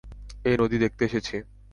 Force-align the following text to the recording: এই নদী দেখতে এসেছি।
এই 0.45 0.55
নদী 0.61 0.77
দেখতে 0.83 1.01
এসেছি। 1.05 1.35